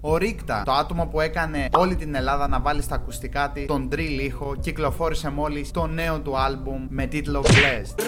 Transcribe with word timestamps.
Ο 0.00 0.16
Ρίκτα, 0.16 0.62
το 0.64 0.72
άτομο 0.72 1.06
που 1.06 1.20
έκανε 1.20 1.68
όλη 1.76 1.96
την 1.96 2.14
Ελλάδα 2.14 2.48
να 2.48 2.60
βάλει 2.60 2.82
στα 2.82 2.94
ακουστικά 2.94 3.50
τη 3.54 3.66
τον 3.66 3.88
drill 3.92 4.20
ήχο, 4.20 4.56
κυκλοφόρησε 4.60 5.30
μόλις 5.30 5.70
το 5.70 5.86
νέο 5.86 6.20
του 6.20 6.38
άλμπουμ 6.38 6.86
με 6.88 7.06
τίτλο 7.06 7.44
Blessed. 7.46 8.02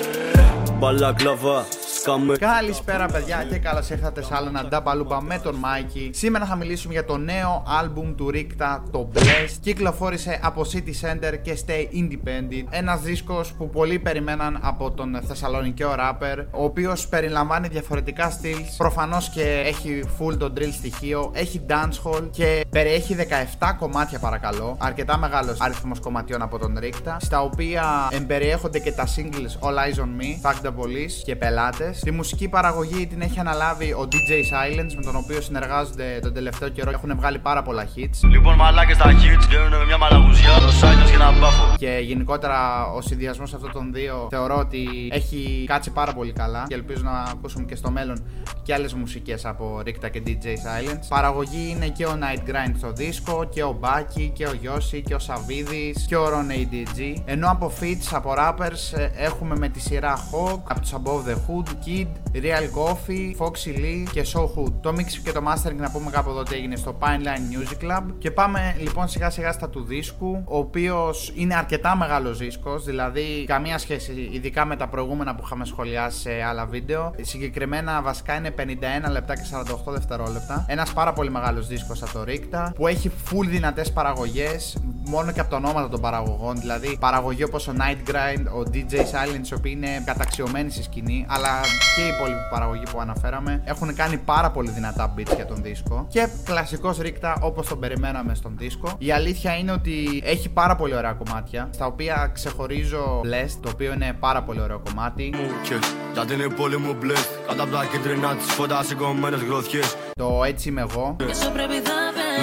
Μπαλακλαβά, 0.79 1.65
σκάμε. 2.01 2.37
Καλησπέρα 2.37 3.07
παιδιά 3.07 3.45
και 3.51 3.59
καλώς 3.59 3.91
ήρθατε 3.91 4.23
σε 4.23 4.35
άλλο 4.35 4.49
ένα 4.49 4.65
νταμπαλούμπα 4.65 5.23
με 5.23 5.39
τον 5.43 5.55
Μάικη. 5.55 6.11
Σήμερα 6.13 6.45
θα 6.45 6.57
μιλήσουμε 6.57 6.93
για 6.93 7.05
το 7.05 7.17
νέο 7.17 7.65
άλμπουμ 7.81 8.15
του 8.15 8.31
Ρίκτα, 8.31 8.83
το 8.91 9.11
Blessed. 9.15 9.57
Κυκλοφόρησε 9.61 10.41
από 10.43 10.63
City 10.73 11.07
Center 11.07 11.35
και 11.43 11.59
Stay 11.67 11.95
Independent. 11.95 12.65
Ένας 12.71 13.01
δίσκος 13.01 13.53
που 13.53 13.71
πολλοί 13.71 13.99
περιμέναν 13.99 14.59
από 14.63 14.91
τον 14.91 15.21
Θεσσαλονικαίο 15.27 15.95
rapper, 15.99 16.45
ο 16.51 16.65
οποίος 16.65 17.09
περιλαμβάνει 17.09 17.69
διαφορετικά 17.69 18.31
styles. 18.31 18.75
Προφανώς 18.77 19.29
και 19.29 19.63
έχει 19.67 20.05
full 20.19 20.37
το 20.39 20.53
drill 20.57 20.73
στοιχείο, 20.73 21.31
έχει 21.35 21.59
dancehall 21.81 22.29
και 22.31 22.65
περιέχει 22.71 23.17
17 23.59 23.75
κομμάτια 23.79 24.19
παρακαλώ. 24.19 24.77
Αρκετά 24.79 25.19
μεγάλος 25.19 25.61
αριθμός 25.61 26.01
κομματιών 26.01 26.43
από 26.43 26.59
τον 26.59 26.77
Ρίκτα, 26.79 27.17
στα 27.21 27.43
οποία 27.43 28.09
εμπεριέχονται 28.11 28.79
και 28.79 28.93
τα 28.93 29.07
singles 29.07 29.67
All 29.67 29.75
Eyes 29.75 30.01
on 30.01 30.21
Me, 30.21 30.51
Fuck 30.51 30.67
the 30.67 30.71
Police 30.71 31.13
και 31.25 31.37
πελάτες. 31.37 32.01
Τη 32.01 32.11
μουσική 32.11 32.49
παραγωγή 32.49 33.07
την 33.07 33.21
έχει 33.21 33.41
αναλάβει 33.41 33.93
ο 33.93 34.09
DJ 34.11 34.31
Silence, 34.31 34.93
με 34.97 35.03
τον 35.03 35.17
οποίο 35.17 35.41
συνεργάζονται 35.41 36.19
τον 36.23 36.35
τελευταίο 36.35 36.69
καιρό. 36.69 36.91
Έχουν 36.91 37.17
βγάλει 37.17 37.39
πάρα 37.39 37.63
πολλά 37.63 37.85
hits. 37.97 38.29
Λοιπόν, 38.31 38.55
μαλάκες 38.55 38.97
τα 38.97 39.05
hits 39.05 39.45
βγαίνουν 39.49 39.79
με 39.79 39.85
μια 39.85 39.99
μαλαγουζιά, 39.99 40.59
το 40.61 40.73
Σάιλος 40.73 41.11
και 41.11 41.15
ένα 41.15 41.33
μπάφο. 41.33 41.75
Και 41.77 41.99
γενικότερα 42.03 42.87
ο 42.95 43.01
συνδυασμός 43.01 43.55
αυτών 43.55 43.73
των 43.73 43.93
δύο 43.93 44.27
θεωρώ 44.31 44.57
ότι 44.59 45.11
έχει 45.13 45.65
κάτσει 45.67 45.91
πάρα 45.91 46.13
πολύ 46.13 46.33
καλά 46.33 46.65
και 46.69 46.75
ελπίζω 46.75 47.03
να 47.05 47.23
ακούσουμε 47.31 47.65
και 47.65 47.75
στο 47.75 47.91
μέλλον 47.91 48.25
και 48.63 48.75
άλλες 48.75 48.95
μουσικές 48.95 49.45
από 49.45 49.81
Ρίκτα 49.85 50.09
και 50.09 50.23
DJ 50.27 50.45
Silence. 50.45 51.05
Παραγωγή 51.09 51.70
είναι 51.71 51.89
και 51.89 52.07
ο 52.07 52.19
Night 52.21 52.51
Grind 52.51 52.75
στο 52.77 52.93
δίσκο, 52.93 53.45
και 53.45 53.63
ο 53.63 53.77
Μπάκι, 53.81 54.33
και 54.35 54.47
ο 54.47 54.53
Γιώση, 54.53 55.03
και 55.03 55.15
ο 55.15 55.19
Σαββίδης, 55.19 56.07
και 56.07 56.17
ο 56.17 56.27
Ron 56.27 56.51
ADG. 56.53 57.23
Ενώ 57.25 57.51
από 57.51 57.73
feats, 57.81 58.09
από 58.13 58.35
rappers 58.39 58.99
ε, 58.99 59.11
έχουμε 59.25 59.57
με 59.57 59.69
τη 59.69 59.81
σειρά 59.81 60.17
Hawk, 60.17 60.61
από 60.69 60.81
τους 60.81 60.93
Above 60.93 61.29
the 61.29 61.35
Hood, 61.35 61.69
Kid, 61.87 62.09
Real 62.35 62.67
Coffee, 62.79 63.37
Foxy 63.39 63.77
Lee 63.77 64.09
και 64.13 64.27
So 64.33 64.41
Hood. 64.41 64.73
Το 64.81 64.95
mix 64.97 65.07
και 65.25 65.33
το 65.33 65.41
mastering 65.47 65.77
να 65.77 65.91
πούμε 65.91 66.11
κάπου 66.11 66.31
εδώ 66.31 66.39
ότι 66.39 66.55
έγινε 66.55 66.77
στο 66.77 66.99
Pineline 67.01 67.55
Music 67.55 67.85
Club. 67.85 68.03
Και 68.19 68.31
πάμε 68.31 68.77
λοιπόν 68.81 69.09
σιγά 69.09 69.31
σιγά 69.31 69.53
στα 69.53 69.69
του 69.69 69.83
δίσκου, 69.83 70.43
ο 70.45 70.59
οποίος 70.59 71.33
είναι 71.35 71.55
αρκετά 71.55 71.97
μεγάλος 71.97 72.39
δίσκος, 72.39 72.85
δηλαδή 72.85 73.45
καμία 73.47 73.79
σχέση 73.79 74.29
ειδικά 74.33 74.65
με 74.65 74.77
τα 74.77 74.89
προηγούμενα 74.89 75.35
που 75.35 75.43
είχαμε 75.45 75.65
σχολιάσει 75.65 76.19
σε 76.19 76.43
άλλα 76.43 76.67
βίντεο. 76.67 77.15
Συγκεκριμένα 77.21 78.03
βασικά 78.03 78.35
είναι 78.35 78.55
51 78.59 79.11
λεπτά 79.11 79.35
και 79.35 79.43
48 79.89 79.93
δευτερόλεπτα. 79.93 80.65
Ένας 80.69 80.93
πάρα 80.93 81.13
πολύ 81.13 81.31
μεγάλος 81.31 81.60
δίσκος 81.67 82.03
από 82.03 82.13
το 82.13 82.25
Rikta 82.29 82.71
που 82.75 82.87
έχει 82.87 83.11
full 83.31 83.47
δυνατές 83.47 83.93
παραγωγές 83.93 84.77
μόνο 85.11 85.33
και 85.33 85.41
από 85.41 85.51
τα 85.51 85.57
ονόματα 85.57 85.89
των 85.89 86.01
παραγωγών. 86.01 86.61
Δηλαδή 86.61 86.97
παραγωγή 87.01 87.45
όπως 87.45 87.69
ο 87.69 87.73
Night 87.79 88.11
Grind, 88.11 88.45
ο 88.45 88.71
DJ 88.73 88.95
Silence, 88.95 89.51
οι 89.51 89.55
οποίοι 89.55 89.75
είναι 89.77 90.03
καταξιωμένοι 90.05 90.71
στη 90.71 90.83
σκηνή, 90.83 91.27
αλλά 91.29 91.61
και 91.97 92.03
οι 92.03 92.09
υπόλοιποι 92.17 92.41
παραγωγοί 92.51 92.83
που 92.93 93.01
αναφέραμε 93.01 93.63
έχουν 93.65 93.95
κάνει 93.95 94.17
πάρα 94.17 94.51
πολύ 94.51 94.71
δυνατά 94.71 95.15
beats 95.17 95.35
για 95.37 95.47
τον 95.47 95.63
δίσκο. 95.63 96.07
Και 96.09 96.29
κλασικός 96.45 96.99
Rikta 97.03 97.35
όπως 97.41 97.69
τον 97.69 97.79
περιμέναμε 97.79 98.35
στον 98.35 98.55
δίσκο. 98.59 98.95
Η 98.99 99.13
αλήθεια 99.13 99.57
είναι 99.57 99.73
ότι 99.73 100.23
έχει 100.25 100.49
πάρα 100.49 100.77
πολύ 100.77 100.95
ωραία 100.95 101.13
κομμάτια, 101.13 101.69
στα 101.73 101.87
οποία 101.87 102.31
ξεχωρίζω 102.35 103.21
Blessed, 103.25 103.59
το 103.63 103.71
οποίο 103.73 103.93
είναι 103.93 104.17
πάρα 104.21 104.43
πολύ 104.43 104.61
ωραίο 104.61 104.79
κομμάτι. 104.79 105.31
Και 105.63 105.75
γιατί 106.13 106.35
είναι 106.35 106.49
πολύ 106.49 106.77
μου 106.79 106.97
μπλε. 107.01 107.15
Κατά 107.47 107.63
από 107.63 107.73
τα 107.73 107.85
κίτρινα 107.85 108.35
τη 108.35 108.45
φώτα 108.45 108.83
σηκωμένε 108.83 109.37
γροθιές. 109.37 110.10
Το 110.21 110.45
έτσι 110.47 110.69
είμαι 110.69 110.81
εγώ. 110.81 111.17
Και 111.19 111.35
σου 111.35 111.51
πρέπει 111.53 111.73
θα 111.73 111.93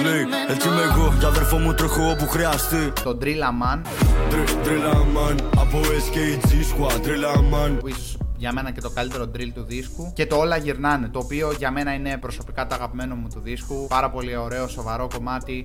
Λέει, 0.02 0.12
περιμένουμε 0.12 0.52
έτσι 0.52 0.68
είμαι 0.68 0.82
εγώ. 0.82 1.14
Για 1.18 1.28
αδερφό 1.28 1.58
μου 1.58 1.74
τρέχω 1.74 2.10
όπου 2.10 2.26
χρειαστεί. 2.28 2.92
Το 3.04 3.18
Drill 3.20 3.42
Man, 3.62 3.78
Τρίλα 4.62 4.92
man, 4.92 5.36
από 5.58 5.78
SKG 5.80 6.50
squad. 6.50 7.00
Τρίλα 7.02 7.32
man. 7.34 7.76
που 7.80 7.88
ίσως 7.88 8.16
για 8.38 8.52
μένα 8.52 8.70
και 8.70 8.80
το 8.80 8.90
καλύτερο 8.90 9.24
drill 9.24 9.50
του 9.54 9.62
δίσκου. 9.62 10.12
Και 10.14 10.26
το 10.26 10.36
Όλα 10.36 10.56
Γυρνάνε, 10.56 11.08
το 11.08 11.18
οποίο 11.18 11.52
για 11.52 11.70
μένα 11.70 11.94
είναι 11.94 12.16
προσωπικά 12.16 12.66
το 12.66 12.74
αγαπημένο 12.74 13.14
μου 13.14 13.28
του 13.34 13.40
δίσκου. 13.40 13.86
Πάρα 13.88 14.10
πολύ 14.10 14.36
ωραίο, 14.36 14.68
σοβαρό 14.68 15.08
κομμάτι. 15.14 15.64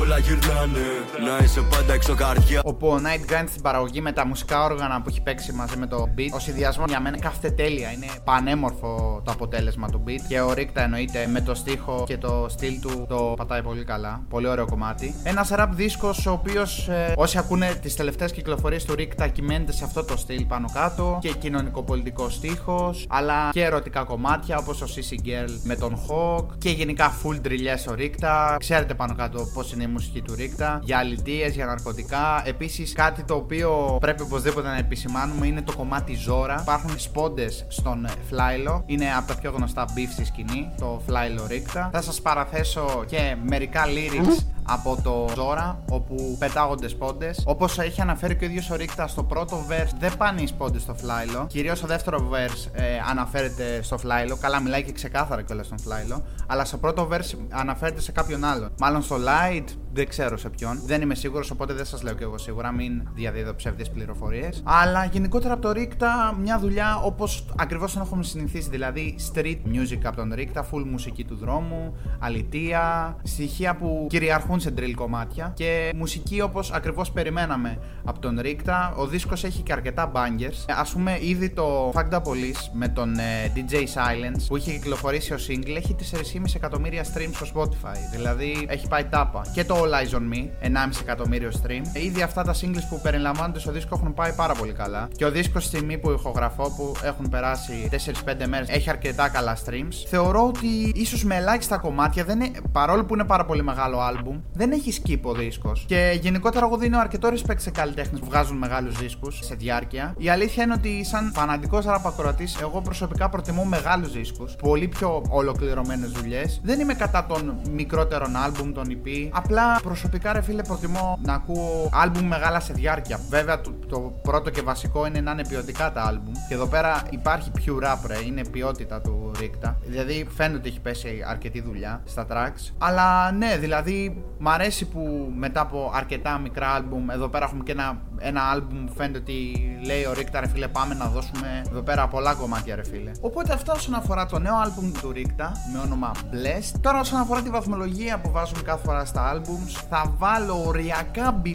Όλα 0.00 0.18
γυρνάνε. 0.18 0.78
Να 1.26 1.44
είσαι 1.44 1.60
πάντα 1.60 1.92
έξω 1.92 2.14
καρδιά. 2.14 2.60
Όπου 2.64 2.86
ο 2.88 3.00
Night 3.02 3.32
Grind 3.32 3.44
στην 3.48 3.62
παραγωγή 3.62 4.00
με 4.00 4.12
τα 4.12 4.26
μουσικά 4.26 4.64
όργανα 4.64 5.02
που 5.02 5.08
έχει 5.08 5.20
παίξει 5.20 5.52
μαζί 5.52 5.76
με 5.76 5.86
το 5.86 6.08
beat, 6.16 6.34
ο 6.34 6.38
συνδυασμός 6.38 6.88
για 6.88 7.00
μένα 7.00 7.18
κάθεται 7.18 7.50
τέλεια. 7.50 7.92
Είναι 7.92 8.06
πανέμορφο 8.24 9.22
το 9.24 9.32
αποτέλεσμα 9.32 9.88
του 9.88 10.04
beat. 10.06 10.20
Και 10.28 10.40
ο 10.40 10.52
Ρίκτα 10.52 10.82
εννοείται 10.82 11.26
με 11.26 11.40
το 11.40 11.54
στίχο 11.54 12.04
και 12.06 12.18
το 12.18 12.46
στυλ 12.48 12.80
του 12.80 13.06
το 13.08 13.34
πατάει 13.36 13.62
πολύ 13.62 13.84
καλά. 13.84 14.22
Πολύ 14.28 14.46
ωραίο 14.46 14.66
κομμάτι. 14.66 15.14
Ένας 15.22 15.50
rap 15.52 15.68
δίσκος 15.70 16.26
ο 16.26 16.30
οποίος 16.30 16.88
όσοι 17.16 17.38
ακούνε 17.38 17.74
τις 17.82 17.96
τελευταίες 17.96 18.32
κυκλοφορίες 18.32 18.84
του 18.84 18.94
Ρίκτα 18.94 19.28
κυμαίνεται 19.28 19.72
σε 19.72 19.84
αυτό 19.84 20.04
το 20.04 20.16
στυλ 20.16 20.44
πάνω 20.44 20.68
κάτω. 20.72 21.18
Και 21.20 21.32
κοινωνικοπολιτικό 21.32 22.10
στίχος, 22.28 23.06
αλλά 23.08 23.50
και 23.52 23.64
ερωτικά 23.64 24.04
κομμάτια 24.04 24.58
όπως 24.58 24.82
ο 24.82 24.86
CC 24.86 25.26
Girl 25.26 25.50
με 25.62 25.76
τον 25.76 25.98
Hawk. 26.08 26.46
Και 26.58 26.70
γενικά 26.70 27.12
full 27.22 27.38
τριλιές 27.42 27.86
ο 27.86 27.94
Ρίκτα. 27.94 28.56
Ξέρετε 28.58 28.94
πάνω 28.94 29.14
κάτω 29.14 29.50
πώς 29.54 29.72
είναι 29.72 29.82
η 29.82 29.86
μουσική 29.86 30.20
του 30.20 30.34
Ρίκτα. 30.34 30.80
Για 30.82 30.98
αλητίες, 30.98 31.54
για 31.54 31.66
ναρκωτικά. 31.66 32.42
Επίσης 32.44 32.92
κάτι 32.92 33.22
το 33.22 33.34
οποίο 33.34 33.96
πρέπει 34.00 34.22
οπωσδήποτε 34.22 34.68
να 34.68 34.76
επισημάνουμε 34.76 35.46
είναι 35.46 35.62
το 35.62 35.76
κομμάτι 35.76 36.14
Ζώρα. 36.14 36.58
Υπάρχουν 36.60 36.98
σπόντες 36.98 37.66
στον 37.68 38.08
Φλάιλο. 38.28 38.82
Είναι 38.86 39.06
από 39.16 39.26
τα 39.26 39.34
πιο 39.40 39.50
γνωστά 39.50 39.84
beef 39.84 40.08
στη 40.12 40.24
σκηνή. 40.24 40.72
Το 40.78 41.02
Φλάιλο 41.06 41.46
Ρίκτα. 41.46 41.90
Θα 41.92 42.02
σας 42.02 42.20
παραθέσω 42.20 43.04
και 43.06 43.36
μερικά 43.42 43.84
lyrics 43.86 44.44
από 44.62 44.98
το 45.02 45.28
Ζώρα, 45.34 45.82
όπου 45.90 46.36
πετάγονται 46.38 46.88
σπόντες. 46.88 47.42
Όπως 47.46 47.78
έχει 47.78 48.00
αναφέρει 48.00 48.36
και 48.36 48.44
ο 48.44 48.48
ίδιος 48.48 48.70
ο 48.70 48.74
Ρίκτας 48.76 49.10
στο 49.10 49.22
πρώτο 49.22 49.66
verse, 49.68 49.92
δεν 49.98 50.16
πάνε 50.16 50.42
οι 50.42 50.46
σπόντες 50.46 50.82
στο 50.82 50.94
Φλάιλο. 50.94 51.46
Κυρίως 51.48 51.78
στο 51.78 51.86
δεύτερο 51.86 52.30
verse 52.32 52.70
ε, 52.72 52.84
αναφέρεται 53.10 53.82
στο 53.82 53.98
Φλάιλο. 53.98 54.36
Καλά, 54.36 54.60
μιλάει 54.60 54.82
και 54.82 54.92
ξεκάθαρα 54.92 55.42
κιόλας 55.42 55.66
στον 55.66 55.78
Φλάιλο. 55.78 56.22
Αλλά 56.46 56.64
στο 56.64 56.76
πρώτο 56.76 57.08
verse 57.12 57.36
αναφέρεται 57.48 58.00
σε 58.00 58.12
κάποιον 58.12 58.44
άλλον. 58.44 58.72
Μάλλον 58.78 59.02
στο 59.02 59.16
Light, 59.16 59.64
δεν 59.92 60.08
ξέρω 60.08 60.36
σε 60.36 60.48
ποιον. 60.48 60.80
Δεν 60.86 61.00
είμαι 61.02 61.14
σίγουρος, 61.14 61.50
οπότε 61.50 61.72
δεν 61.72 61.84
σας 61.84 62.02
λέω 62.02 62.14
κι 62.14 62.22
εγώ 62.22 62.38
σίγουρα. 62.38 62.72
Μην 62.72 63.02
διαδίδω 63.14 63.54
ψεύδε 63.54 63.84
πληροφορίες. 63.94 64.62
Αλλά 64.64 65.04
γενικότερα 65.04 65.52
από 65.52 65.62
το 65.62 65.72
Ρίκτα, 65.72 66.36
μια 66.40 66.58
δουλειά 66.58 67.00
όπως 67.04 67.44
ακριβώς 67.56 67.92
τον 67.92 68.02
έχουμε 68.02 68.22
συνηθίσει. 68.22 68.68
Δηλαδή 68.70 69.14
street 69.32 69.58
music 69.66 69.98
από 70.04 70.16
τον 70.16 70.32
Ρίκτα, 70.34 70.68
full 70.72 70.84
μουσική 70.90 71.24
του 71.24 71.36
δρόμου, 71.36 71.96
αλητεία, 72.18 73.16
στοιχεία 73.22 73.76
που 73.76 74.06
κυριαρχούν 74.08 74.60
σε 74.60 74.74
drill 74.78 74.92
κομμάτια 74.94 75.52
και 75.54 75.92
μουσική 75.96 76.40
όπως 76.40 76.72
ακριβώς 76.72 77.10
περιμέναμε 77.10 77.78
από 78.04 78.18
τον 78.18 78.38
Ρίκτα. 78.40 78.94
Ο 78.96 79.06
δίσκος 79.06 79.44
έχει 79.44 79.62
και 79.62 79.72
αρκετά 79.72 80.12
bangers. 80.14 80.72
Α 80.78 80.92
πούμε, 80.92 81.18
ήδη 81.20 81.50
το 81.50 81.92
Fuck 81.94 82.08
the 82.10 82.22
Police 82.22 82.68
με 82.72 82.88
τον 82.88 83.18
ε, 83.18 83.52
DJ 83.54 83.74
Silence 83.74 84.44
που 84.48 84.56
είχε 84.56 84.72
κυκλοφορήσει 84.72 85.32
ως 85.32 85.46
single 85.50 85.76
έχει 85.76 85.96
4,5 86.12 86.42
εκατομμύρια 86.54 87.04
streams 87.04 87.32
στο 87.32 87.46
Spotify. 87.54 87.96
Δηλαδή 88.12 88.66
έχει 88.68 88.88
πάει 88.88 89.04
τάπα. 89.04 89.46
Και 89.52 89.64
το 89.64 89.81
All 89.82 89.92
Eyes 89.92 90.18
on 90.18 90.34
Me, 90.34 90.66
1,5 90.66 91.00
εκατομμύριο 91.00 91.50
stream. 91.62 91.96
Ήδη 91.96 92.22
αυτά 92.22 92.42
τα 92.42 92.54
singles 92.54 92.86
που 92.88 93.00
περιλαμβάνονται 93.02 93.58
στο 93.58 93.72
δίσκο 93.72 93.94
έχουν 93.98 94.14
πάει 94.14 94.32
πάρα 94.32 94.54
πολύ 94.54 94.72
καλά. 94.72 95.08
Και 95.16 95.24
ο 95.24 95.30
δίσκος 95.30 95.64
στη 95.64 95.76
στιγμή 95.76 95.98
που 95.98 96.10
ηχογραφώ, 96.10 96.70
που 96.70 96.92
έχουν 97.02 97.28
περάσει 97.28 97.88
4-5 97.90 98.46
μέρες, 98.46 98.68
έχει 98.68 98.90
αρκετά 98.90 99.28
καλά 99.28 99.56
streams. 99.64 99.94
Θεωρώ 100.08 100.46
ότι 100.46 100.92
ίσως 100.94 101.24
με 101.24 101.36
ελάχιστα 101.36 101.78
κομμάτια, 101.78 102.24
δεν 102.24 102.40
είναι, 102.40 102.60
παρόλο 102.72 103.04
που 103.04 103.14
είναι 103.14 103.24
πάρα 103.24 103.44
πολύ 103.44 103.62
μεγάλο 103.62 103.98
album, 104.10 104.40
δεν 104.52 104.72
έχει 104.72 105.02
skip 105.02 105.20
ο 105.22 105.32
δίσκος. 105.32 105.84
Και 105.88 106.18
γενικότερα 106.20 106.66
εγώ 106.66 106.76
δίνω 106.76 106.98
αρκετό 106.98 107.28
respect 107.28 107.58
σε 107.58 107.70
καλλιτέχνες 107.70 108.20
που 108.20 108.26
βγάζουν 108.26 108.56
μεγάλους 108.56 108.98
δίσκους 108.98 109.38
σε 109.42 109.54
διάρκεια. 109.54 110.14
Η 110.18 110.28
αλήθεια 110.28 110.62
είναι 110.62 110.72
ότι 110.72 111.04
σαν 111.04 111.32
φανατικός 111.34 111.84
ραπακροατή, 111.84 112.48
εγώ 112.60 112.80
προσωπικά 112.80 113.28
προτιμώ 113.28 113.64
μεγάλους 113.64 114.12
δίσκους. 114.12 114.56
Πολύ 114.56 114.88
πιο 114.88 115.22
ολοκληρωμένες 115.28 116.10
δουλειές. 116.10 116.60
Δεν 116.64 116.80
είμαι 116.80 116.94
κατά 116.94 117.26
των 117.26 117.60
μικρότερων 117.72 118.30
album, 118.46 118.70
των 118.74 118.84
EP. 118.88 119.28
Απλά 119.32 119.71
προσωπικά, 119.82 120.32
ρε 120.32 120.40
φίλε, 120.42 120.62
προτιμώ 120.62 121.18
να 121.22 121.34
ακούω 121.34 121.90
album 122.04 122.22
μεγάλα 122.22 122.60
σε 122.60 122.72
διάρκεια. 122.72 123.20
Βέβαια, 123.28 123.60
το, 123.60 123.72
το 123.88 123.98
πρώτο 124.22 124.50
και 124.50 124.62
βασικό 124.62 125.06
είναι 125.06 125.20
να 125.20 125.30
είναι 125.30 125.46
ποιοτικά 125.48 125.92
τα 125.92 126.12
album. 126.12 126.32
Και 126.48 126.54
εδώ 126.54 126.66
πέρα 126.66 127.02
υπάρχει 127.10 127.50
pure 127.58 127.84
rap, 127.84 127.98
ρε. 128.06 128.18
Είναι 128.26 128.48
ποιότητα 128.48 129.00
του 129.00 129.32
Ρίκτα. 129.38 129.78
Δηλαδή, 129.84 130.26
φαίνεται 130.36 130.56
ότι 130.56 130.68
έχει 130.68 130.80
πέσει 130.80 131.24
αρκετή 131.26 131.60
δουλειά 131.60 132.02
στα 132.04 132.26
tracks. 132.30 132.72
Αλλά 132.78 133.32
ναι, 133.32 133.56
δηλαδή, 133.56 134.24
μ' 134.38 134.48
αρέσει 134.48 134.86
που 134.86 135.32
μετά 135.36 135.60
από 135.60 135.90
αρκετά 135.94 136.38
μικρά 136.38 136.78
album, 136.78 137.12
εδώ 137.12 137.28
πέρα 137.28 137.44
έχουμε 137.44 137.62
και 137.62 137.72
ένα 137.72 138.00
ένα 138.22 138.40
album 138.56 138.84
που 138.86 138.92
φαίνεται 138.96 139.18
ότι 139.18 139.52
λέει 139.86 140.04
ο 140.04 140.12
Ρίκτα 140.12 140.40
ρε 140.40 140.48
φίλε 140.48 140.68
πάμε 140.68 140.94
να 140.94 141.06
δώσουμε 141.06 141.62
εδώ 141.70 141.80
πέρα 141.80 142.08
πολλά 142.08 142.34
κομμάτια 142.34 142.74
ρε 142.74 142.84
φίλε. 142.84 143.10
Οπότε 143.20 143.52
αυτό 143.52 143.72
όσον 143.72 143.94
αφορά 143.94 144.26
το 144.26 144.38
νέο 144.38 144.54
album 144.64 144.92
του 145.00 145.12
Ρίκτα 145.12 145.52
με 145.72 145.78
όνομα 145.78 146.10
Blessed. 146.14 146.78
Τώρα 146.80 147.00
όσον 147.00 147.20
αφορά 147.20 147.42
τη 147.42 147.50
βαθμολογία 147.50 148.20
που 148.20 148.30
βάζουμε 148.30 148.62
κάθε 148.62 148.84
φορά 148.84 149.04
στα 149.04 149.34
albums 149.34 149.84
θα 149.88 150.14
βάλω 150.18 150.64
οριακά 150.66 151.42
B+, 151.44 151.50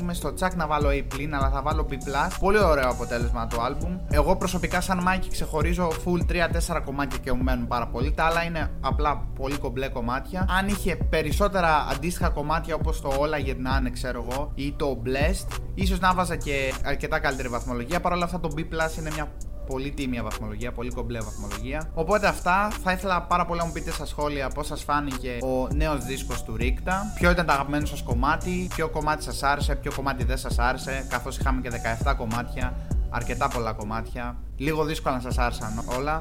είμαι 0.00 0.14
στο 0.14 0.34
τσακ 0.34 0.54
να 0.54 0.66
βάλω 0.66 0.88
A+, 0.88 1.02
αλλά 1.32 1.50
θα 1.50 1.62
βάλω 1.62 1.86
B+. 1.90 1.94
Πολύ 2.40 2.58
ωραίο 2.58 2.88
αποτέλεσμα 2.88 3.46
το 3.46 3.56
album. 3.68 3.98
Εγώ 4.10 4.36
προσωπικά 4.36 4.80
σαν 4.80 5.02
Μάικη 5.02 5.28
ξεχωρίζω 5.30 5.88
full 5.88 6.32
3-4 6.76 6.80
κομμάτια 6.84 7.18
και 7.18 7.32
μου 7.32 7.42
μένουν 7.42 7.66
πάρα 7.66 7.86
πολύ. 7.86 8.12
Τα 8.12 8.24
άλλα 8.24 8.42
είναι 8.42 8.70
απλά 8.80 9.22
πολύ 9.34 9.58
κομπλέ 9.58 9.88
κομμάτια. 9.88 10.46
Αν 10.58 10.68
είχε 10.68 10.96
περισσότερα 10.96 11.86
αντίστοιχα 11.90 12.28
κομμάτια 12.28 12.74
όπως 12.74 13.00
το 13.00 13.12
Όλα 13.18 13.38
γυρνάνε, 13.38 13.90
ξέρω 13.90 14.26
εγώ, 14.28 14.52
ή 14.54 14.72
το 14.72 15.02
Blessed, 15.04 15.58
ίσως 15.88 16.00
να 16.00 16.14
βάζα 16.14 16.36
και 16.36 16.74
αρκετά 16.84 17.18
καλύτερη 17.18 17.48
βαθμολογία. 17.48 18.00
Παρ' 18.00 18.12
όλα 18.12 18.24
αυτά 18.24 18.40
το 18.40 18.48
B 18.56 18.58
είναι 18.98 19.10
μια 19.14 19.28
πολύ 19.66 19.90
τίμια 19.90 20.22
βαθμολογία, 20.22 20.72
πολύ 20.72 20.90
κομπλέ 20.90 21.20
βαθμολογία. 21.20 21.90
Οπότε 21.94 22.26
αυτά 22.26 22.70
θα 22.82 22.92
ήθελα 22.92 23.22
πάρα 23.22 23.44
πολύ 23.46 23.58
να 23.58 23.66
μου 23.66 23.72
πείτε 23.72 23.90
στα 23.90 24.06
σχόλια 24.06 24.48
πώς 24.48 24.66
σας 24.66 24.82
φάνηκε 24.82 25.38
ο 25.42 25.68
νέος 25.74 26.04
δίσκος 26.04 26.42
του 26.42 26.56
Ρίκτα, 26.56 27.12
ποιο 27.14 27.30
ήταν 27.30 27.46
το 27.46 27.52
αγαπημένο 27.52 27.86
σας 27.86 28.02
κομμάτι, 28.02 28.68
ποιο 28.74 28.88
κομμάτι 28.88 29.22
σας 29.22 29.42
άρεσε, 29.42 29.74
ποιο 29.74 29.92
κομμάτι 29.96 30.24
δεν 30.24 30.38
σας 30.38 30.58
άρεσε, 30.58 31.06
καθώς 31.08 31.38
είχαμε 31.38 31.60
και 31.60 31.70
17 32.04 32.14
κομμάτια, 32.16 32.74
αρκετά 33.10 33.48
πολλά 33.48 33.72
κομμάτια. 33.72 34.36
Λίγο 34.56 34.84
δύσκολα 34.84 35.14
να 35.14 35.20
σας 35.20 35.38
άρεσαν 35.38 35.84
όλα. 35.96 36.18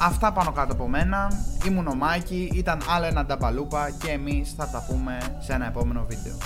Αυτά 0.00 0.32
πάνω 0.32 0.52
κάτω 0.52 0.72
από 0.72 0.88
μένα. 0.88 1.30
Ήμουν 1.66 1.86
ο 1.86 1.94
Μάκη, 1.94 2.50
ήταν 2.54 2.80
άλλο 2.88 3.04
ένα 3.06 3.24
νταμπαλούπα 3.24 3.90
και 3.90 4.10
εμείς 4.10 4.54
θα 4.56 4.68
τα 4.68 4.84
πούμε 4.88 5.18
σε 5.38 5.52
ένα 5.52 5.66
επόμενο 5.66 6.06
βίντεο. 6.08 6.36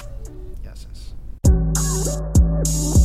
Bye. 2.64 3.01